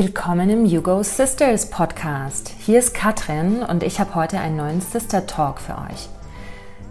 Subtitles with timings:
[0.00, 2.52] Willkommen im Hugo Sisters Podcast.
[2.60, 6.08] Hier ist Katrin und ich habe heute einen neuen Sister Talk für euch.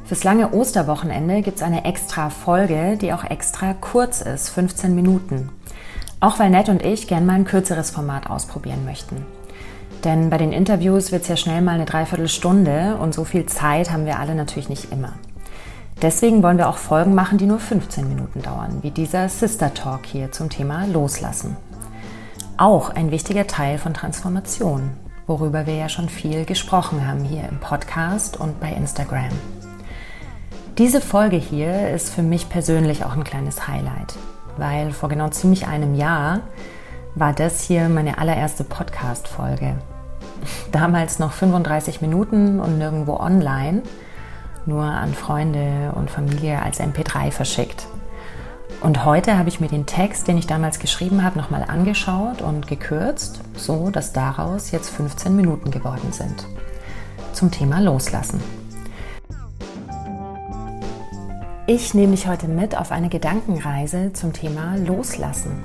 [0.04, 5.48] Fürs lange Osterwochenende gibt es eine extra Folge, die auch extra kurz ist, 15 Minuten.
[6.20, 9.26] Auch weil Ned und ich gern mal ein kürzeres Format ausprobieren möchten.
[10.04, 13.90] Denn bei den Interviews wird es ja schnell mal eine Dreiviertelstunde und so viel Zeit
[13.90, 15.14] haben wir alle natürlich nicht immer.
[16.02, 20.06] Deswegen wollen wir auch Folgen machen, die nur 15 Minuten dauern, wie dieser Sister Talk
[20.06, 21.56] hier zum Thema Loslassen
[22.58, 24.92] auch ein wichtiger Teil von Transformation,
[25.28, 29.30] worüber wir ja schon viel gesprochen haben hier im Podcast und bei Instagram.
[30.78, 34.16] Diese Folge hier ist für mich persönlich auch ein kleines Highlight,
[34.58, 36.42] weil vor genau ziemlich einem Jahr
[37.16, 39.76] war das hier meine allererste Podcast-Folge.
[40.72, 43.84] Damals noch 35 Minuten und nirgendwo online,
[44.66, 47.88] nur an Freunde und Familie als MP3 verschickt.
[48.80, 52.68] Und heute habe ich mir den Text, den ich damals geschrieben habe, nochmal angeschaut und
[52.68, 56.48] gekürzt, so dass daraus jetzt 15 Minuten geworden sind.
[57.34, 58.40] Zum Thema Loslassen.
[61.66, 65.64] Ich nehme dich heute mit auf eine Gedankenreise zum Thema Loslassen.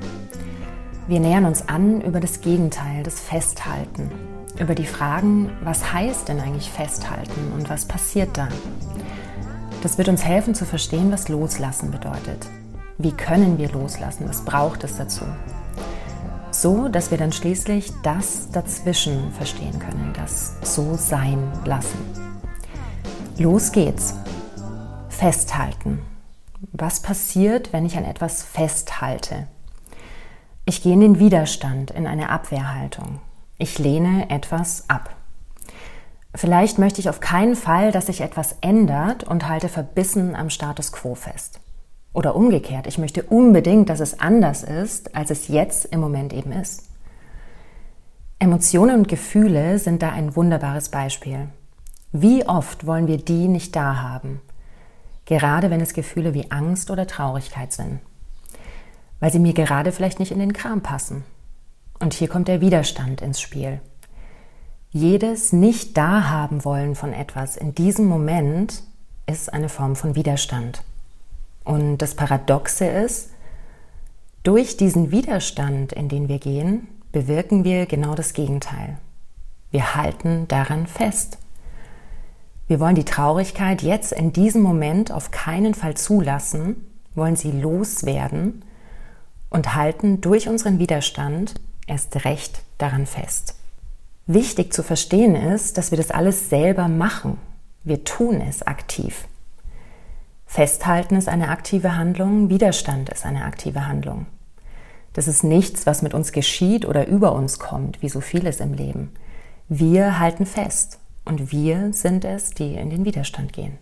[1.06, 4.10] Wir nähern uns an über das Gegenteil, das Festhalten,
[4.58, 8.48] über die Fragen, was heißt denn eigentlich festhalten und was passiert da?
[9.82, 12.48] Das wird uns helfen zu verstehen, was Loslassen bedeutet
[13.02, 14.28] wie können wir loslassen?
[14.28, 15.24] Was braucht es dazu?
[16.50, 21.98] So, dass wir dann schließlich das dazwischen verstehen können, das so sein lassen.
[23.38, 24.14] Los geht's.
[25.08, 26.02] Festhalten.
[26.72, 29.48] Was passiert, wenn ich an etwas festhalte?
[30.64, 33.20] Ich gehe in den Widerstand, in eine Abwehrhaltung.
[33.58, 35.16] Ich lehne etwas ab.
[36.34, 40.92] Vielleicht möchte ich auf keinen Fall, dass sich etwas ändert und halte verbissen am Status
[40.92, 41.60] quo fest.
[42.12, 46.52] Oder umgekehrt, ich möchte unbedingt, dass es anders ist, als es jetzt im Moment eben
[46.52, 46.88] ist.
[48.38, 51.48] Emotionen und Gefühle sind da ein wunderbares Beispiel.
[52.10, 54.40] Wie oft wollen wir die nicht da haben?
[55.24, 58.00] Gerade wenn es Gefühle wie Angst oder Traurigkeit sind.
[59.20, 61.24] Weil sie mir gerade vielleicht nicht in den Kram passen.
[62.00, 63.80] Und hier kommt der Widerstand ins Spiel.
[64.90, 68.82] Jedes nicht da haben wollen von etwas in diesem Moment
[69.26, 70.82] ist eine Form von Widerstand.
[71.64, 73.30] Und das Paradoxe ist,
[74.42, 78.98] durch diesen Widerstand, in den wir gehen, bewirken wir genau das Gegenteil.
[79.70, 81.38] Wir halten daran fest.
[82.66, 86.76] Wir wollen die Traurigkeit jetzt in diesem Moment auf keinen Fall zulassen,
[87.14, 88.64] wollen sie loswerden
[89.50, 91.54] und halten durch unseren Widerstand
[91.86, 93.54] erst recht daran fest.
[94.26, 97.38] Wichtig zu verstehen ist, dass wir das alles selber machen.
[97.84, 99.26] Wir tun es aktiv.
[100.52, 104.26] Festhalten ist eine aktive Handlung, Widerstand ist eine aktive Handlung.
[105.14, 108.74] Das ist nichts, was mit uns geschieht oder über uns kommt, wie so vieles im
[108.74, 109.12] Leben.
[109.70, 113.78] Wir halten fest und wir sind es, die in den Widerstand gehen.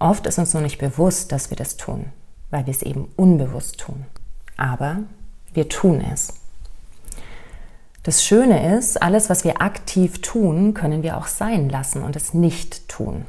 [0.00, 2.06] Oft ist uns nur nicht bewusst, dass wir das tun,
[2.50, 4.04] weil wir es eben unbewusst tun.
[4.56, 5.04] Aber
[5.54, 6.34] wir tun es.
[8.02, 12.34] Das Schöne ist, alles, was wir aktiv tun, können wir auch sein lassen und es
[12.34, 13.26] nicht tun.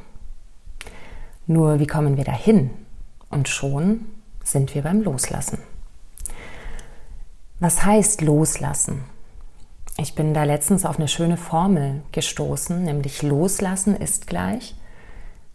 [1.50, 2.70] Nur wie kommen wir dahin?
[3.28, 4.06] Und schon
[4.44, 5.58] sind wir beim Loslassen.
[7.58, 9.02] Was heißt loslassen?
[9.98, 14.76] Ich bin da letztens auf eine schöne Formel gestoßen, nämlich loslassen ist gleich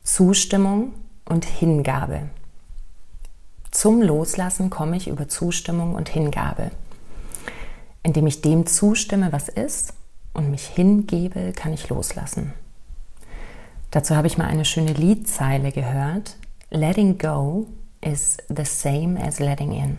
[0.03, 0.91] Zustimmung
[1.23, 2.23] und Hingabe.
[3.71, 6.71] Zum Loslassen komme ich über Zustimmung und Hingabe.
[8.03, 9.93] Indem ich dem zustimme, was ist,
[10.33, 12.51] und mich hingebe, kann ich loslassen.
[13.95, 16.35] Dazu habe ich mal eine schöne Liedzeile gehört.
[16.69, 17.65] Letting go
[18.01, 19.97] is the same as letting in.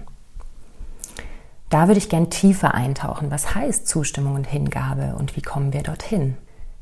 [1.70, 3.30] Da würde ich gern tiefer eintauchen.
[3.30, 6.36] Was heißt Zustimmung und Hingabe und wie kommen wir dorthin?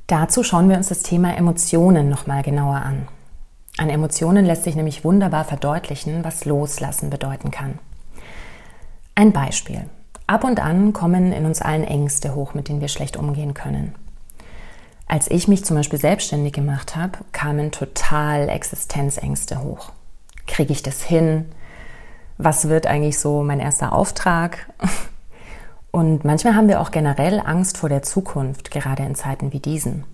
[0.08, 3.06] Dazu schauen wir uns das Thema Emotionen nochmal genauer an.
[3.78, 7.78] An Emotionen lässt sich nämlich wunderbar verdeutlichen, was Loslassen bedeuten kann.
[9.14, 9.84] Ein Beispiel.
[10.26, 13.94] Ab und an kommen in uns allen Ängste hoch, mit denen wir schlecht umgehen können.
[15.06, 19.92] Als ich mich zum Beispiel selbstständig gemacht habe, kamen total Existenzängste hoch.
[20.46, 21.46] Kriege ich das hin?
[22.38, 24.72] Was wird eigentlich so mein erster Auftrag?
[25.90, 30.04] Und manchmal haben wir auch generell Angst vor der Zukunft, gerade in Zeiten wie diesen.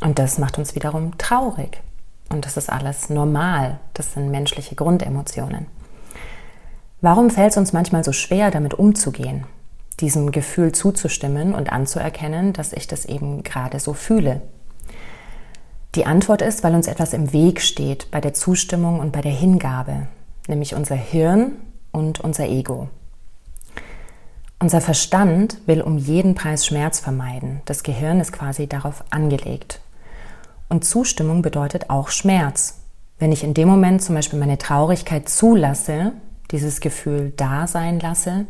[0.00, 1.82] Und das macht uns wiederum traurig.
[2.30, 3.80] Und das ist alles normal.
[3.94, 5.66] Das sind menschliche Grundemotionen.
[7.00, 9.44] Warum fällt es uns manchmal so schwer, damit umzugehen?
[10.00, 14.42] Diesem Gefühl zuzustimmen und anzuerkennen, dass ich das eben gerade so fühle.
[15.94, 19.32] Die Antwort ist, weil uns etwas im Weg steht bei der Zustimmung und bei der
[19.32, 20.08] Hingabe,
[20.48, 21.52] nämlich unser Hirn
[21.92, 22.88] und unser Ego.
[24.58, 27.60] Unser Verstand will um jeden Preis Schmerz vermeiden.
[27.66, 29.80] Das Gehirn ist quasi darauf angelegt.
[30.68, 32.80] Und Zustimmung bedeutet auch Schmerz.
[33.18, 36.12] Wenn ich in dem Moment zum Beispiel meine Traurigkeit zulasse,
[36.50, 38.46] dieses Gefühl da sein lasse,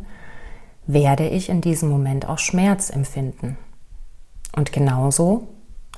[0.87, 3.57] werde ich in diesem Moment auch Schmerz empfinden.
[4.57, 5.49] Und genauso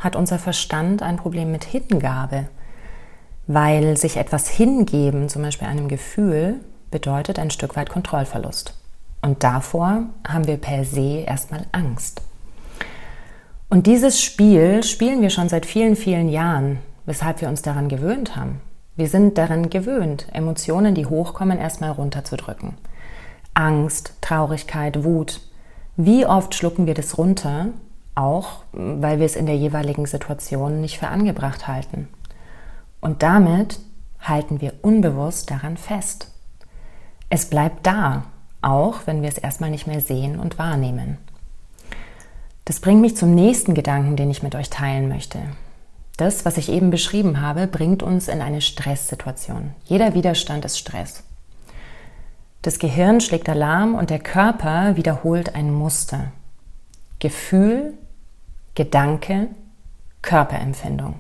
[0.01, 2.49] hat unser Verstand ein Problem mit Hingabe,
[3.47, 6.61] weil sich etwas hingeben, zum Beispiel einem Gefühl,
[6.91, 8.75] bedeutet ein Stück weit Kontrollverlust.
[9.23, 12.23] Und davor haben wir per se erstmal Angst.
[13.69, 18.37] Und dieses Spiel spielen wir schon seit vielen, vielen Jahren, weshalb wir uns daran gewöhnt
[18.37, 18.61] haben.
[18.95, 22.75] Wir sind daran gewöhnt, Emotionen, die hochkommen, erstmal runterzudrücken.
[23.57, 25.41] Angst, Traurigkeit, Wut.
[25.97, 27.69] Wie oft schlucken wir das runter,
[28.15, 32.09] auch weil wir es in der jeweiligen Situation nicht für angebracht halten.
[33.01, 33.81] Und damit
[34.21, 36.33] halten wir unbewusst daran fest.
[37.31, 38.25] Es bleibt da,
[38.61, 41.19] auch wenn wir es erstmal nicht mehr sehen und wahrnehmen.
[42.67, 45.39] Das bringt mich zum nächsten Gedanken, den ich mit euch teilen möchte.
[46.17, 49.73] Das, was ich eben beschrieben habe, bringt uns in eine Stresssituation.
[49.85, 51.23] Jeder Widerstand ist Stress.
[52.67, 56.33] Das Gehirn schlägt Alarm und der Körper wiederholt ein Muster.
[57.21, 57.95] Gefühl,
[58.75, 59.47] Gedanke,
[60.21, 61.15] Körperempfindung.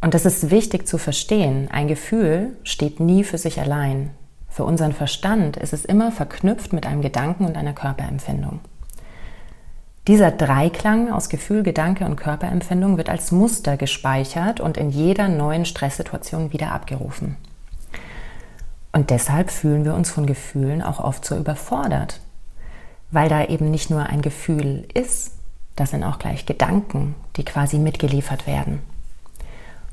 [0.00, 1.68] Und das ist wichtig zu verstehen.
[1.70, 4.08] Ein Gefühl steht nie für sich allein.
[4.48, 8.60] Für unseren Verstand ist es immer verknüpft mit einem Gedanken und einer Körperempfindung.
[10.06, 15.66] Dieser Dreiklang aus Gefühl, Gedanke und Körperempfindung wird als Muster gespeichert und in jeder neuen
[15.66, 17.36] Stresssituation wieder abgerufen.
[18.92, 22.20] Und deshalb fühlen wir uns von Gefühlen auch oft so überfordert,
[23.10, 25.32] weil da eben nicht nur ein Gefühl ist,
[25.76, 28.80] das sind auch gleich Gedanken, die quasi mitgeliefert werden.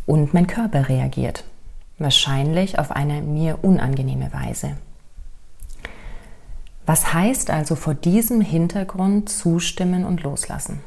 [0.06, 1.44] Und mein Körper reagiert.
[2.00, 4.78] Wahrscheinlich auf eine mir unangenehme Weise.
[6.86, 10.82] Was heißt also vor diesem Hintergrund zustimmen und loslassen?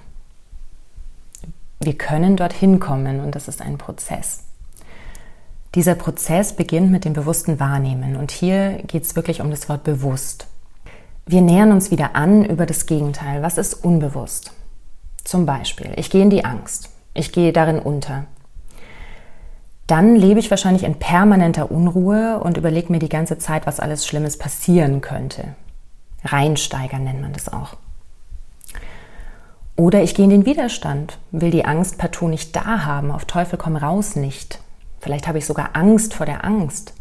[1.81, 4.45] Wir können dorthin kommen und das ist ein Prozess.
[5.75, 9.85] Dieser Prozess beginnt mit dem bewussten Wahrnehmen und hier geht es wirklich um das Wort
[9.85, 10.49] bewusst.
[11.27, 13.43] Wir nähern uns wieder an über das Gegenteil.
[13.43, 14.53] Was ist unbewusst?
[15.23, 18.25] Zum Beispiel, ich gehe in die Angst, ich gehe darin unter,
[19.87, 24.07] dann lebe ich wahrscheinlich in permanenter Unruhe und überlege mir die ganze Zeit, was alles
[24.07, 25.55] Schlimmes passieren könnte.
[26.25, 27.77] Reinsteigern nennt man das auch.
[29.77, 33.59] Oder ich gehe in den Widerstand, will die Angst partout nicht da haben, auf Teufel
[33.59, 34.61] komm raus nicht.
[35.01, 36.95] Vielleicht habe ich sogar Angst vor der Angst.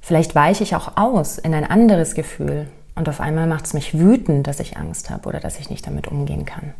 [0.00, 3.98] Vielleicht weiche ich auch aus in ein anderes Gefühl und auf einmal macht es mich
[3.98, 6.74] wütend, dass ich Angst habe oder dass ich nicht damit umgehen kann.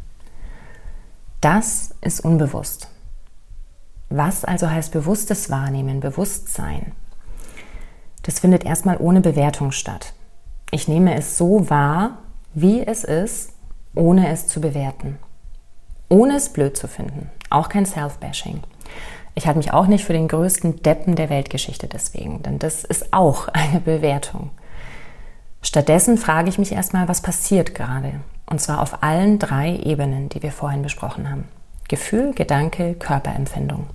[1.41, 2.89] Das ist unbewusst.
[4.11, 6.93] Was also heißt bewusstes Wahrnehmen, Bewusstsein?
[8.23, 10.13] Das findet erstmal ohne Bewertung statt.
[10.71, 12.19] Ich nehme es so wahr,
[12.53, 13.53] wie es ist,
[13.95, 15.19] ohne es zu bewerten.
[16.09, 17.31] Ohne es blöd zu finden.
[17.49, 18.61] Auch kein Self-Bashing.
[19.35, 23.13] Ich halte mich auch nicht für den größten Deppen der Weltgeschichte deswegen, denn das ist
[23.13, 24.51] auch eine Bewertung.
[25.63, 28.21] Stattdessen frage ich mich erstmal, was passiert gerade?
[28.47, 31.45] Und zwar auf allen drei Ebenen, die wir vorhin besprochen haben.
[31.89, 33.87] Gefühl, Gedanke, Körperempfindung.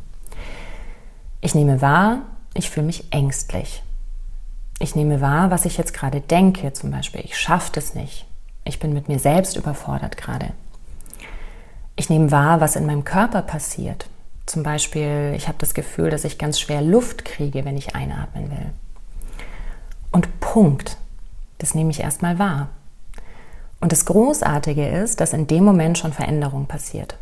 [1.42, 2.20] Ich nehme wahr,
[2.54, 3.84] ich fühle mich ängstlich.
[4.80, 8.26] Ich nehme wahr, was ich jetzt gerade denke, zum Beispiel, ich schaffe das nicht.
[8.64, 10.52] Ich bin mit mir selbst überfordert gerade.
[11.96, 14.08] Ich nehme wahr, was in meinem Körper passiert.
[14.46, 18.52] Zum Beispiel, ich habe das Gefühl, dass ich ganz schwer Luft kriege, wenn ich einatmen
[18.52, 18.70] will.
[20.12, 20.98] Und Punkt.
[21.58, 22.70] Das nehme ich erstmal wahr.
[23.82, 27.18] Und das Großartige ist, dass in dem Moment schon Veränderung passiert.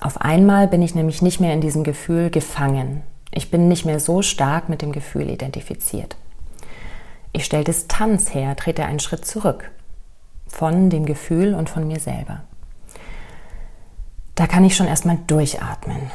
[0.00, 3.02] Auf einmal bin ich nämlich nicht mehr in diesem Gefühl gefangen.
[3.30, 6.16] Ich bin nicht mehr so stark mit dem Gefühl identifiziert.
[7.32, 9.70] Ich stelle Distanz her, trete einen Schritt zurück
[10.52, 12.42] von dem Gefühl und von mir selber.
[14.34, 16.10] Da kann ich schon erstmal durchatmen.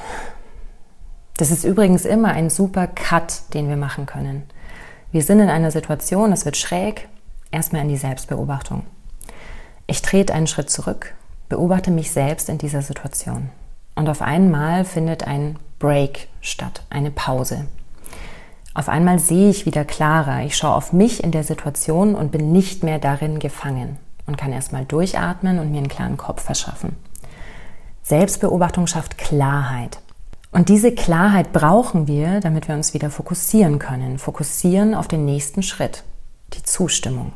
[1.38, 4.44] Das ist übrigens immer ein super Cut, den wir machen können.
[5.12, 7.08] Wir sind in einer Situation, es wird schräg,
[7.52, 8.84] erstmal in die Selbstbeobachtung.
[9.86, 11.14] Ich trete einen Schritt zurück,
[11.48, 13.50] beobachte mich selbst in dieser Situation.
[13.96, 17.68] Und auf einmal findet ein Break statt, eine Pause.
[18.74, 20.44] Auf einmal sehe ich wieder klarer.
[20.44, 24.54] Ich schaue auf mich in der Situation und bin nicht mehr darin gefangen und kann
[24.54, 26.96] erstmal durchatmen und mir einen klaren Kopf verschaffen.
[28.04, 30.00] Selbstbeobachtung schafft Klarheit.
[30.58, 34.18] Und diese Klarheit brauchen wir, damit wir uns wieder fokussieren können.
[34.18, 36.04] Fokussieren auf den nächsten Schritt,
[36.54, 37.32] die Zustimmung.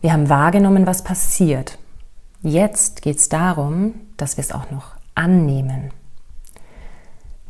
[0.00, 1.76] Wir haben wahrgenommen, was passiert.
[2.40, 5.90] Jetzt geht es darum, dass wir es auch noch annehmen.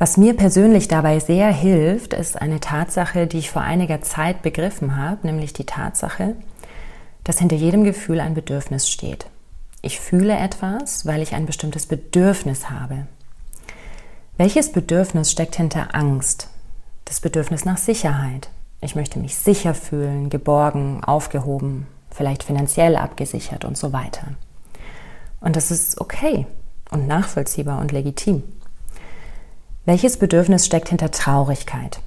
[0.01, 4.97] Was mir persönlich dabei sehr hilft, ist eine Tatsache, die ich vor einiger Zeit begriffen
[4.97, 6.35] habe, nämlich die Tatsache,
[7.23, 9.27] dass hinter jedem Gefühl ein Bedürfnis steht.
[9.83, 13.07] Ich fühle etwas, weil ich ein bestimmtes Bedürfnis habe.
[14.39, 16.51] Welches Bedürfnis steckt hinter Angst?
[17.07, 18.51] Das Bedürfnis nach Sicherheit.
[18.83, 24.27] Ich möchte mich sicher fühlen, geborgen, aufgehoben, vielleicht finanziell abgesichert und so weiter.
[25.41, 26.47] Und das ist okay
[26.91, 28.43] und nachvollziehbar und legitim.
[29.87, 32.01] Welches Bedürfnis steckt hinter Traurigkeit?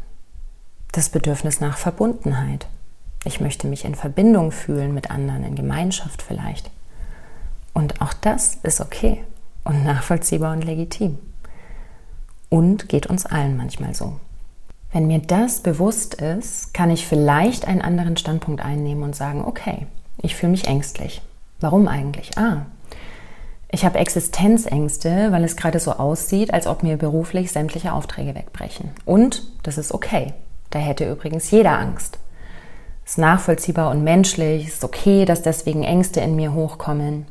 [0.92, 2.68] Das Bedürfnis nach Verbundenheit.
[3.26, 6.70] Ich möchte mich in Verbindung fühlen mit anderen, in Gemeinschaft vielleicht.
[7.74, 9.24] Und auch das ist okay
[9.64, 11.18] und nachvollziehbar und legitim.
[12.50, 14.20] Und geht uns allen manchmal so.
[14.92, 19.86] Wenn mir das bewusst ist, kann ich vielleicht einen anderen Standpunkt einnehmen und sagen, okay,
[20.22, 21.22] ich fühle mich ängstlich.
[21.60, 22.38] Warum eigentlich?
[22.38, 22.66] Ah,
[23.72, 28.90] ich habe Existenzängste, weil es gerade so aussieht, als ob mir beruflich sämtliche Aufträge wegbrechen.
[29.06, 30.34] Und das ist okay.
[30.72, 32.18] Da hätte übrigens jeder Angst.
[33.06, 37.28] Ist nachvollziehbar und menschlich, ist okay, dass deswegen Ängste in mir hochkommen.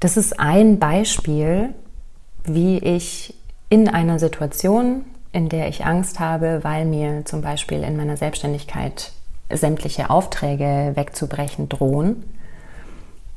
[0.00, 1.74] Das ist ein Beispiel,
[2.44, 3.34] wie ich
[3.70, 9.12] in einer Situation, in der ich Angst habe, weil mir zum Beispiel in meiner Selbstständigkeit
[9.50, 12.24] sämtliche Aufträge wegzubrechen drohen,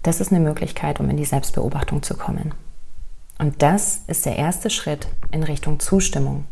[0.01, 2.53] das ist eine Möglichkeit, um in die Selbstbeobachtung zu kommen.
[3.39, 6.45] Und das ist der erste Schritt in Richtung Zustimmung.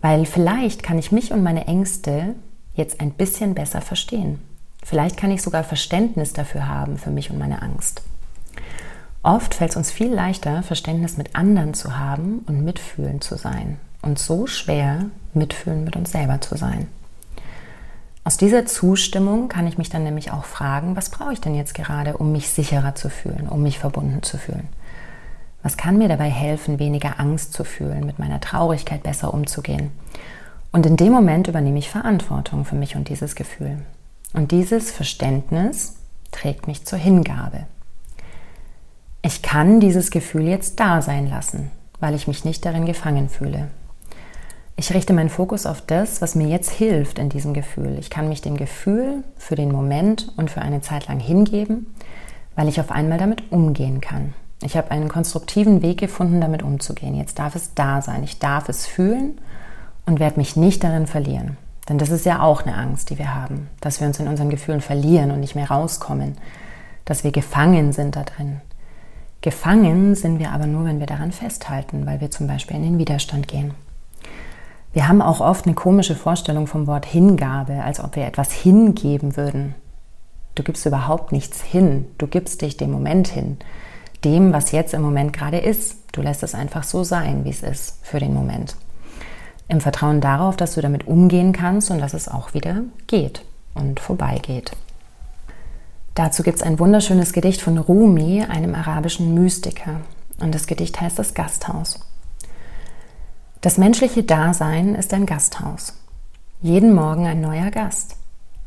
[0.00, 2.34] Weil vielleicht kann ich mich und meine Ängste
[2.74, 4.40] jetzt ein bisschen besser verstehen.
[4.82, 8.02] Vielleicht kann ich sogar Verständnis dafür haben, für mich und meine Angst.
[9.22, 13.78] Oft fällt es uns viel leichter, Verständnis mit anderen zu haben und mitfühlend zu sein.
[14.00, 16.86] Und so schwer, mitfühlend mit uns selber zu sein.
[18.24, 21.74] Aus dieser Zustimmung kann ich mich dann nämlich auch fragen, was brauche ich denn jetzt
[21.74, 24.68] gerade, um mich sicherer zu fühlen, um mich verbunden zu fühlen?
[25.62, 29.90] Was kann mir dabei helfen, weniger Angst zu fühlen, mit meiner Traurigkeit besser umzugehen?
[30.70, 33.78] Und in dem Moment übernehme ich Verantwortung für mich und dieses Gefühl.
[34.34, 35.96] Und dieses Verständnis
[36.30, 37.66] trägt mich zur Hingabe.
[39.20, 41.70] Ich kann dieses Gefühl jetzt da sein lassen,
[42.00, 43.68] weil ich mich nicht darin gefangen fühle.
[44.76, 47.96] Ich richte meinen Fokus auf das, was mir jetzt hilft in diesem Gefühl.
[47.98, 51.92] Ich kann mich dem Gefühl für den Moment und für eine Zeit lang hingeben,
[52.54, 54.34] weil ich auf einmal damit umgehen kann.
[54.62, 57.16] Ich habe einen konstruktiven Weg gefunden, damit umzugehen.
[57.16, 58.22] Jetzt darf es da sein.
[58.22, 59.40] Ich darf es fühlen
[60.06, 61.56] und werde mich nicht darin verlieren.
[61.88, 64.50] Denn das ist ja auch eine Angst, die wir haben, dass wir uns in unseren
[64.50, 66.36] Gefühlen verlieren und nicht mehr rauskommen,
[67.04, 68.60] dass wir gefangen sind da drin.
[69.40, 72.98] Gefangen sind wir aber nur, wenn wir daran festhalten, weil wir zum Beispiel in den
[72.98, 73.72] Widerstand gehen.
[74.92, 79.36] Wir haben auch oft eine komische Vorstellung vom Wort Hingabe, als ob wir etwas hingeben
[79.36, 79.74] würden.
[80.56, 83.58] Du gibst überhaupt nichts hin, du gibst dich dem Moment hin,
[84.24, 85.98] dem, was jetzt im Moment gerade ist.
[86.10, 88.74] Du lässt es einfach so sein, wie es ist für den Moment.
[89.68, 94.00] Im Vertrauen darauf, dass du damit umgehen kannst und dass es auch wieder geht und
[94.00, 94.72] vorbeigeht.
[96.18, 100.00] Dazu gibt es ein wunderschönes Gedicht von Rumi, einem arabischen Mystiker.
[100.40, 102.00] Und das Gedicht heißt das Gasthaus.
[103.60, 105.92] Das menschliche Dasein ist ein Gasthaus.
[106.60, 108.16] Jeden Morgen ein neuer Gast.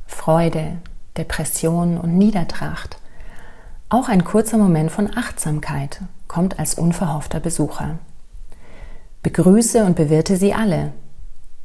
[0.07, 0.77] Freude,
[1.17, 2.99] Depression und Niedertracht.
[3.89, 7.97] Auch ein kurzer Moment von Achtsamkeit kommt als unverhoffter Besucher.
[9.23, 10.93] Begrüße und bewirte sie alle,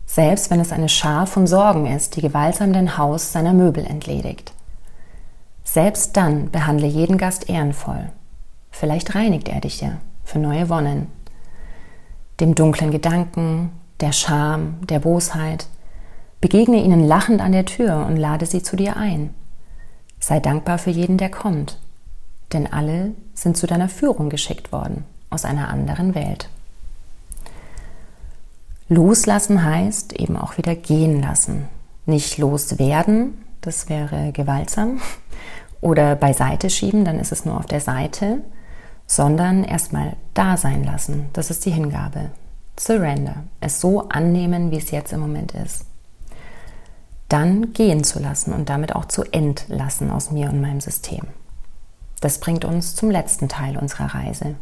[0.04, 4.52] selbst wenn es eine Schar von Sorgen ist, die gewaltsam dein Haus seiner Möbel entledigt.
[5.76, 8.08] Selbst dann behandle jeden Gast ehrenvoll.
[8.70, 11.08] Vielleicht reinigt er dich ja für neue Wonnen
[12.40, 15.66] dem dunklen Gedanken, der Scham, der Bosheit.
[16.40, 19.34] Begegne ihnen lachend an der Tür und lade sie zu dir ein.
[20.18, 21.78] Sei dankbar für jeden, der kommt,
[22.54, 26.48] denn alle sind zu deiner Führung geschickt worden aus einer anderen Welt.
[28.88, 31.68] Loslassen heißt eben auch wieder gehen lassen.
[32.06, 35.00] Nicht loswerden, das wäre gewaltsam,
[35.80, 38.40] oder beiseite schieben, dann ist es nur auf der Seite,
[39.06, 41.28] sondern erstmal da sein lassen.
[41.32, 42.30] Das ist die Hingabe.
[42.78, 43.44] Surrender.
[43.60, 45.86] Es so annehmen, wie es jetzt im Moment ist.
[47.28, 51.22] Dann gehen zu lassen und damit auch zu entlassen aus mir und meinem System.
[52.20, 54.54] Das bringt uns zum letzten Teil unserer Reise.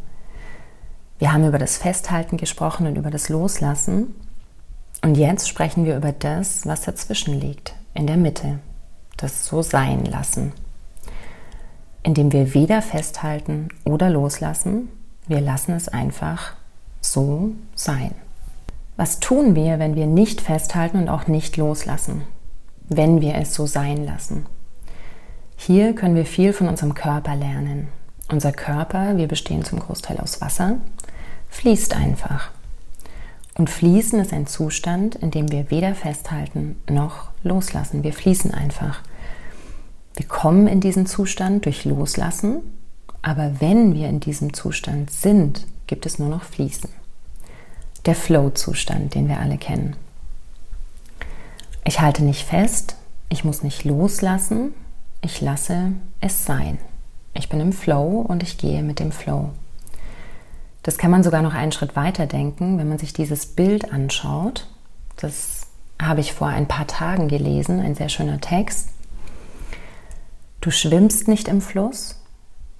[1.19, 4.15] Wir haben über das Festhalten gesprochen und über das Loslassen.
[5.03, 8.59] Und jetzt sprechen wir über das, was dazwischen liegt, in der Mitte.
[9.17, 10.53] Das so sein lassen
[12.05, 14.89] indem wir weder festhalten oder loslassen.
[15.27, 16.53] Wir lassen es einfach
[17.01, 18.11] so sein.
[18.95, 22.21] Was tun wir, wenn wir nicht festhalten und auch nicht loslassen?
[22.87, 24.45] Wenn wir es so sein lassen?
[25.57, 27.87] Hier können wir viel von unserem Körper lernen.
[28.31, 30.77] Unser Körper, wir bestehen zum Großteil aus Wasser,
[31.49, 32.51] fließt einfach.
[33.57, 38.03] Und fließen ist ein Zustand, in dem wir weder festhalten noch loslassen.
[38.03, 39.01] Wir fließen einfach.
[40.15, 42.61] Wir kommen in diesen Zustand durch Loslassen,
[43.21, 46.89] aber wenn wir in diesem Zustand sind, gibt es nur noch Fließen.
[48.05, 49.95] Der Flow-Zustand, den wir alle kennen.
[51.83, 52.95] Ich halte nicht fest,
[53.29, 54.73] ich muss nicht loslassen,
[55.21, 55.91] ich lasse
[56.21, 56.77] es sein.
[57.33, 59.49] Ich bin im Flow und ich gehe mit dem Flow.
[60.83, 64.67] Das kann man sogar noch einen Schritt weiter denken, wenn man sich dieses Bild anschaut.
[65.17, 65.67] Das
[65.99, 68.89] habe ich vor ein paar Tagen gelesen, ein sehr schöner Text.
[70.65, 72.15] Du schwimmst nicht im Fluss,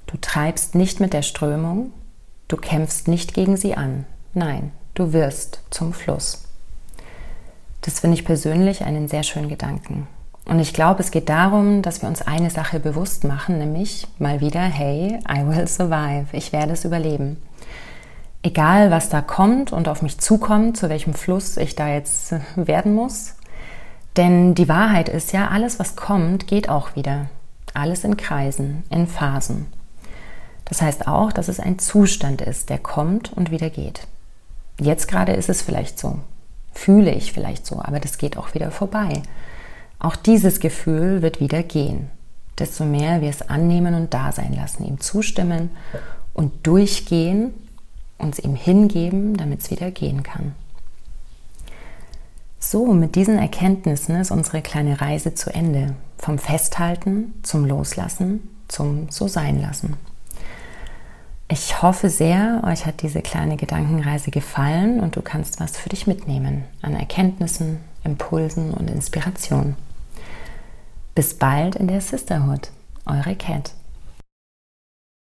[0.08, 1.94] du treibst nicht mit der Strömung,
[2.48, 4.08] du kämpfst nicht gegen sie an.
[4.34, 6.46] Nein, du wirst zum Fluss.
[7.82, 10.08] Das finde ich persönlich einen sehr schönen Gedanken.
[10.46, 14.42] Und ich glaube, es geht darum, dass wir uns eine Sache bewusst machen, nämlich mal
[14.42, 17.38] wieder, hey, I will survive, ich werde es überleben.
[18.42, 22.96] Egal, was da kommt und auf mich zukommt, zu welchem Fluss ich da jetzt werden
[22.96, 23.36] muss.
[24.18, 27.28] Denn die Wahrheit ist ja, alles, was kommt, geht auch wieder.
[27.76, 29.68] Alles in Kreisen, in Phasen.
[30.66, 34.08] Das heißt auch, dass es ein Zustand ist, der kommt und wieder geht.
[34.80, 36.20] Jetzt gerade ist es vielleicht so,
[36.74, 39.22] fühle ich vielleicht so, aber das geht auch wieder vorbei.
[40.00, 42.10] Auch dieses Gefühl wird wieder gehen.
[42.58, 45.70] Desto mehr wir es annehmen und da sein lassen, ihm zustimmen
[46.34, 47.54] und durchgehen,
[48.18, 50.56] uns ihm hingeben, damit es wieder gehen kann.
[52.60, 55.96] So, mit diesen Erkenntnissen ist unsere kleine Reise zu Ende.
[56.26, 59.96] Vom Festhalten zum Loslassen, zum So sein lassen.
[61.48, 66.08] Ich hoffe sehr, euch hat diese kleine Gedankenreise gefallen und du kannst was für dich
[66.08, 69.76] mitnehmen an Erkenntnissen, Impulsen und Inspiration.
[71.14, 72.72] Bis bald in der Sisterhood.
[73.06, 73.75] Eure Cat.